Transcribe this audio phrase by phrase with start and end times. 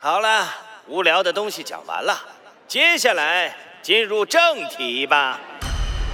[0.00, 0.48] 好了，
[0.86, 2.16] 无聊的东西讲完了，
[2.68, 5.40] 接下来进入正题吧。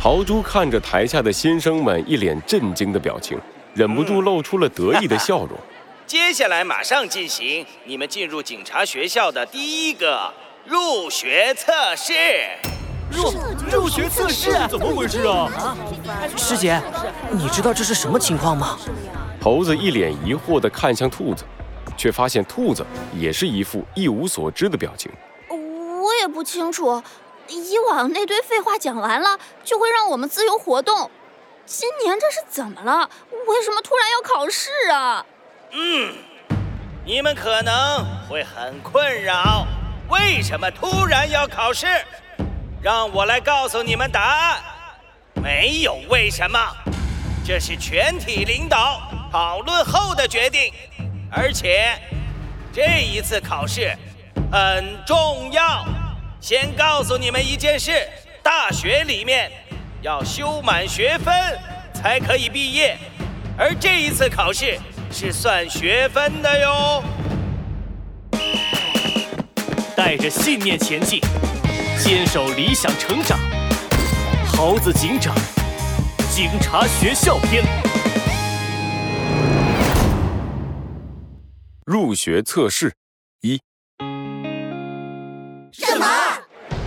[0.01, 3.39] 豪猪看着台下的新生们一脸震惊的表情，
[3.75, 5.51] 忍不住露出了得意的笑容。
[6.07, 10.33] 接下来马上进行你们进入警察学校的第一个
[10.65, 12.15] 入学测试。
[13.11, 13.35] 入
[13.71, 15.77] 入学测试怎么回事啊？
[16.39, 16.81] 师姐，
[17.31, 18.79] 你知道这是什么情况吗？
[19.43, 21.45] 猴子一脸疑惑地看向兔子。
[21.97, 25.11] 却发现兔子也是一副一无所知的表情。
[25.49, 27.03] 我也不清楚，
[27.49, 31.11] 以往那堆废话讲完了就会让我们自由活动，
[31.65, 33.09] 今年这是怎么了？
[33.47, 35.25] 为什么突然要考试啊？
[35.73, 36.15] 嗯，
[37.05, 39.67] 你们可能会很困扰，
[40.09, 41.87] 为什么突然要考试？
[42.83, 44.61] 让我来告诉你们答案。
[45.43, 46.59] 没有为什么，
[47.47, 49.01] 这是全体领导
[49.33, 50.73] 讨论后的决定。
[51.37, 51.99] 而且，
[52.73, 53.93] 这一次考试
[54.53, 55.85] 很重要。
[56.41, 58.07] 先告诉你们一件事：
[58.41, 59.51] 大学里面
[60.01, 61.35] 要修满学分
[61.93, 62.97] 才可以毕业，
[63.59, 64.79] 而这一次考试
[65.11, 67.03] 是算学分的哟。
[69.97, 71.21] 带着信念前进，
[71.99, 73.39] 坚守理想成长。
[74.47, 75.35] 猴子警长，
[76.31, 77.65] 警察学校篇。
[81.87, 82.95] 入学测试
[83.43, 83.61] 一，
[85.71, 86.07] 什么？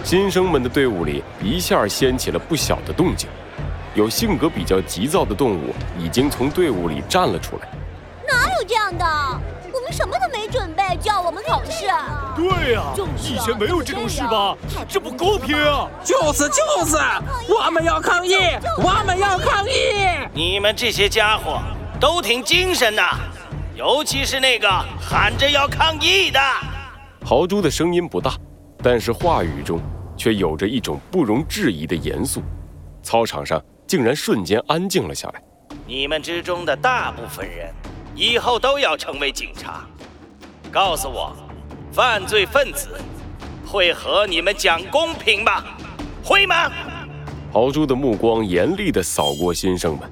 [0.03, 3.29] 新生们的队伍里一下掀起了不小的动静，
[3.93, 7.69] 有性格比较急躁的动物已经从队伍里站了出来。
[8.27, 9.05] 哪有这样的？
[9.71, 11.85] 我们什么都没准备，就要我们考试？
[12.35, 12.81] 对呀，
[13.21, 14.57] 以前没有这种事吧？
[14.89, 15.87] 这不公平啊！
[16.03, 16.55] 就是就
[16.87, 16.97] 是，
[17.47, 18.33] 我们要抗议，
[18.79, 20.27] 我们要抗议！
[20.33, 21.61] 你们这些家伙
[21.99, 23.03] 都挺精神的。
[23.77, 24.67] 尤其是那个
[24.99, 26.39] 喊着要抗议的，
[27.23, 28.35] 豪猪的声音不大，
[28.81, 29.79] 但是话语中
[30.17, 32.41] 却有着一种不容置疑的严肃。
[33.03, 35.43] 操场上竟然瞬间安静了下来。
[35.85, 37.71] 你们之中的大部分人，
[38.15, 39.85] 以后都要成为警察。
[40.71, 41.35] 告诉我，
[41.91, 42.99] 犯罪分子
[43.63, 45.63] 会和你们讲公平吗？
[46.23, 46.71] 会吗？
[47.53, 50.11] 豪猪的目光严厉地扫过新生们。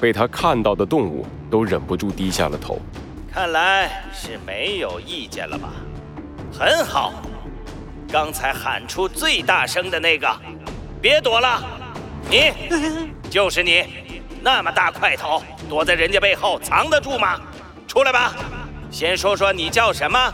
[0.00, 2.76] 被他看到的动物都忍不住低下了头。
[3.32, 5.72] 看来是没有意见了吧？
[6.52, 7.14] 很好，
[8.10, 10.28] 刚才喊出最大声的那个，
[11.00, 11.62] 别躲了，
[12.30, 12.52] 你
[13.30, 13.84] 就是你，
[14.42, 17.40] 那么大块头，躲在人家背后藏得住吗？
[17.88, 18.34] 出来吧，
[18.90, 20.32] 先说说你叫什么？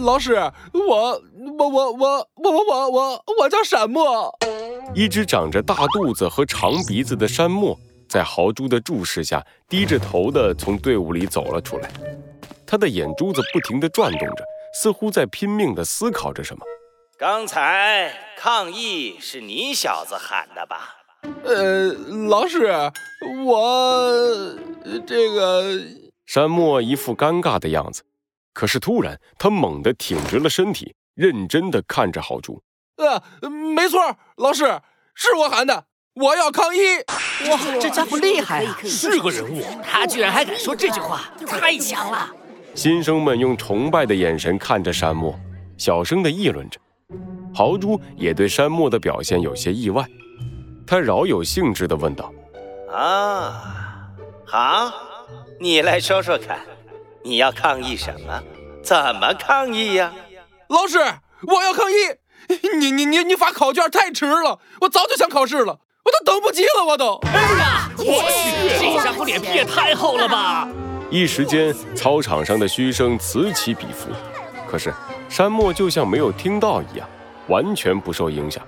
[0.00, 0.36] 老师，
[0.72, 1.22] 我
[1.58, 4.34] 我我我我我我我我叫山漠。
[4.94, 7.78] 一只长着大肚子和长鼻子的山漠。
[8.16, 11.90] 在豪猪的注视下，低着头的从队伍里走了出来。
[12.66, 16.64] 他的眼珠子不停地转动着，似乎在拼命地思考着什么。
[17.18, 20.96] 刚才抗议是你小子喊的吧？
[21.44, 21.92] 呃，
[22.26, 22.90] 老师，
[23.44, 24.10] 我
[25.06, 25.78] 这个……
[26.24, 28.02] 山漠一副尴尬的样子。
[28.54, 32.62] 可是突然，他猛地挺直了身体，认真地看着豪猪。
[32.96, 34.80] 呃，没错，老师，
[35.14, 35.84] 是我喊的。
[36.16, 36.80] 我要抗议！
[37.50, 39.62] 哇，这家伙厉害啊，是个人物。
[39.82, 42.30] 他居然还敢说这句话，太强了！
[42.74, 45.38] 新生们用崇拜的眼神看着山漠，
[45.76, 46.80] 小声的议论着。
[47.54, 50.06] 豪猪也对山漠的表现有些意外，
[50.86, 52.32] 他饶有兴致的问道
[52.90, 54.08] ：“啊，
[54.46, 54.90] 好，
[55.60, 56.60] 你来说说看，
[57.22, 58.42] 你要抗议什么？
[58.82, 60.14] 怎么抗议呀？”
[60.68, 60.98] 老师，
[61.46, 61.94] 我要抗议！
[62.80, 65.80] 你你你你发考卷太迟了，我早就想考试了。
[66.06, 67.20] 我都等不及了，我都！
[67.26, 70.68] 哎呀，我去，这家伙脸皮也太厚了吧！
[71.10, 74.08] 一时间，操场上的嘘声此起彼伏。
[74.70, 74.94] 可是，
[75.28, 77.08] 山漠就像没有听到一样，
[77.48, 78.64] 完全不受影响。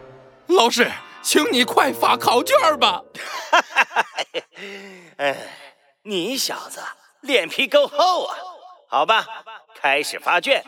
[0.48, 0.90] 老师，
[1.22, 3.04] 请你快发考卷吧！
[3.52, 4.06] 哈哈哈！
[5.18, 5.36] 哎，
[6.02, 6.80] 你小子
[7.20, 8.36] 脸皮够厚啊！
[8.88, 9.24] 好吧，
[9.80, 10.64] 开始发卷。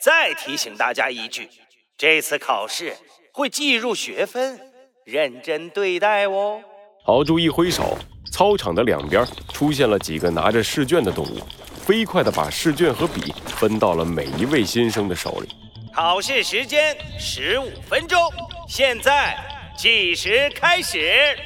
[0.00, 1.50] 再提醒大家一句，
[1.98, 2.96] 这次考试
[3.30, 4.72] 会计入学分。
[5.04, 6.60] 认真对待哦！
[7.04, 7.98] 豪猪一挥手，
[8.32, 9.22] 操场的两边
[9.52, 11.40] 出现了几个拿着试卷的动物，
[11.84, 15.48] 飞快地把试卷和笔分到了每一位新生的手里。
[15.94, 18.18] 考试时间十五分钟，
[18.66, 19.36] 现在
[19.76, 21.36] 计时开始。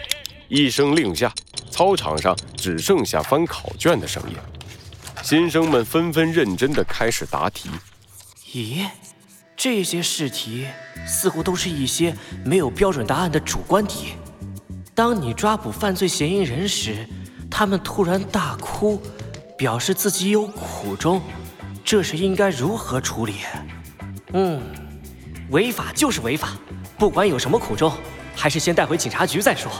[0.48, 1.32] 一声令下，
[1.68, 4.36] 操场上只剩下翻考卷的声音。
[5.20, 7.68] 新生们纷纷认真地开始答题。
[8.52, 8.86] 咦？
[9.58, 10.68] 这些试题
[11.04, 14.12] 似乎都是一些没有标准答案的主观题。
[14.94, 17.04] 当你抓捕犯罪嫌疑人时，
[17.50, 19.02] 他们突然大哭，
[19.56, 21.20] 表示自己有苦衷，
[21.84, 23.34] 这是应该如何处理？
[24.32, 24.62] 嗯，
[25.50, 26.56] 违法就是违法，
[26.96, 27.92] 不管有什么苦衷，
[28.36, 29.72] 还是先带回警察局再说。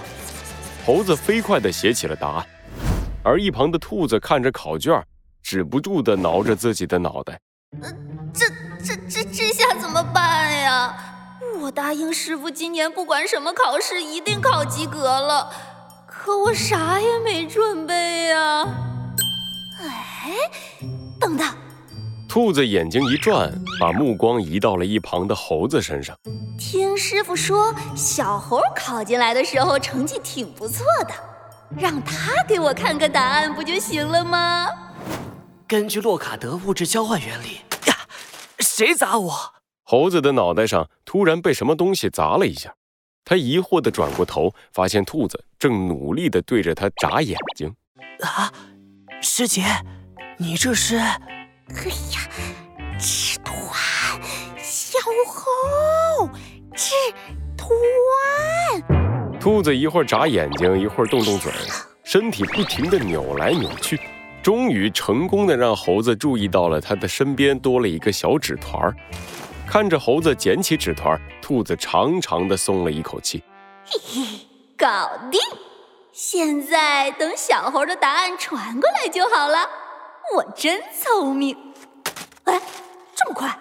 [0.85, 2.47] 猴子飞快地写起了答案，
[3.23, 5.01] 而一旁的兔子看着考卷，
[5.41, 7.39] 止不住地挠着自己的脑袋。
[7.83, 7.93] 呃，
[8.33, 8.47] 这
[8.83, 10.97] 这这这下怎么办呀？
[11.61, 15.53] 我答应师傅，今年不管什么考试一定考及格了，
[16.07, 18.67] 可我啥也没准备呀。
[19.81, 20.33] 哎，
[21.21, 21.47] 等等！
[22.29, 26.17] 兔子眼睛一转，把目光移到了一旁的猴子身上。
[26.59, 31.15] 听师傅说，小猴考进来的时候成绩挺不错的，
[31.77, 34.69] 让他给我看个答案不就行了吗？
[35.69, 37.57] 根据洛卡德物质交换原理
[37.89, 37.95] 呀，
[38.59, 39.53] 谁砸我？
[39.85, 42.75] 猴子的脑袋上突然被什么东西砸了一下，
[43.23, 47.71] 他疑惑地转过头，发现兔子正努力地对着他眨眼睛。
[48.21, 48.51] 啊，
[49.21, 49.63] 师姐，
[50.39, 50.97] 你这是？
[50.97, 51.21] 哎
[52.15, 53.55] 呀，吃团，
[54.57, 56.31] 小猴，
[56.75, 56.95] 吃
[57.59, 57.69] 团。
[59.39, 61.53] 兔子一会儿眨眼睛，一会儿动动嘴，
[62.05, 64.01] 身体不停地扭来扭去，
[64.49, 68.97] 终于成功的让猴子注意到了他的身边多了一个小纸团儿。
[69.67, 73.43] 看着猴子捡起纸团，兔子长长的松了一口气。
[73.85, 75.39] 嘿嘿，搞定！
[76.13, 79.59] 现在等小猴的答案传过来就好了。
[80.35, 81.55] 我真聪明。
[82.45, 82.59] 哎，
[83.15, 83.55] 这么快？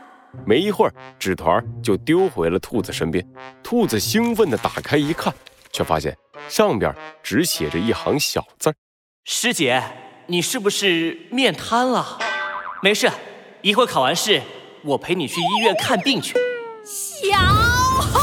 [0.45, 3.21] 没一会儿，纸团就丢回了兔子身边。
[3.61, 5.33] 兔子兴奋的打开一看，
[5.73, 6.17] 却发现
[6.47, 8.75] 上边只写着一行小字儿
[9.25, 9.83] 师姐，
[10.29, 12.19] 你是不是面瘫了？
[12.83, 13.09] 没事，
[13.61, 14.41] 一会儿考完试。
[14.83, 16.35] 我陪你去医院看病去，
[16.83, 18.19] 小猴。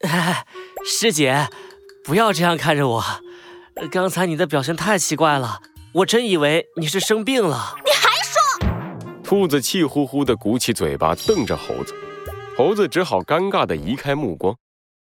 [0.84, 1.48] 师姐，
[2.04, 3.04] 不要这样看着我，
[3.92, 5.60] 刚才你的表现太奇怪了，
[5.92, 7.76] 我真以为你是生病了。
[7.84, 9.22] 你还说？
[9.22, 11.94] 兔子气呼呼地鼓起嘴巴瞪着猴子，
[12.56, 14.56] 猴子只好尴尬地移开目光。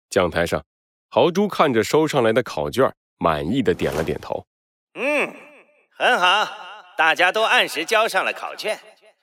[0.09, 0.63] 讲台上，
[1.09, 4.45] 豪猪看着收上来的考卷，满意的点了点头。
[4.95, 5.33] 嗯，
[5.97, 6.47] 很好。
[6.97, 8.79] 大家都按时交上了考卷，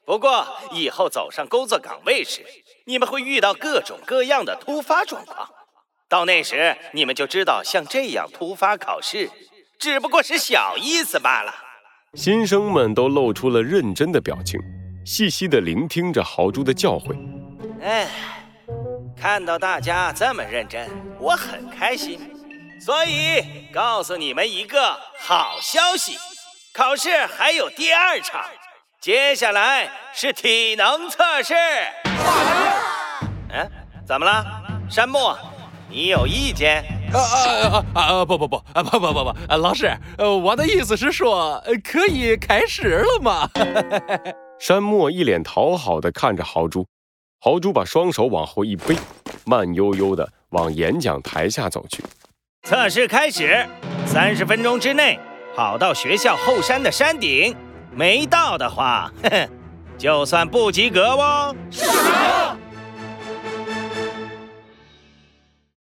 [0.07, 2.43] 不过以后走上工作岗位时，
[2.87, 5.49] 你们会遇到各种各样的突发状况。
[6.09, 9.29] 到那时，你们就知道像这样突发考试，
[9.79, 11.53] 只不过是小意思罢了。
[12.15, 14.61] 新生们都露出了认真的表情，
[15.05, 17.19] 细细的聆听着豪猪的教诲。
[17.83, 18.09] 哎，
[19.17, 20.89] 看到大家这么认真，
[21.19, 22.19] 我很开心。
[22.81, 26.19] 所以告诉你们一个好消息。
[26.75, 28.43] 考试还有第二场，
[29.01, 31.55] 接下来是体能测试。
[33.51, 33.71] 嗯，
[34.07, 34.45] 怎么了，
[34.91, 35.37] 山木？
[35.89, 36.85] 你有意见？
[37.13, 38.25] 啊啊啊啊！
[38.25, 39.33] 不不不啊不不不不！
[39.57, 43.49] 老师，呃，我的意思是说，可以开始了吗？
[44.59, 46.85] 山木一脸讨好的看着豪猪，
[47.45, 48.97] 豪猪把双手往后一背，
[49.45, 52.03] 慢悠悠的往演讲台下走去。
[52.63, 53.67] 测试开始，
[54.07, 55.21] 三十分钟之内。
[55.55, 57.55] 跑到学校后山的山顶，
[57.93, 59.49] 没到的话，呵呵，
[59.99, 61.55] 就算不及格哦。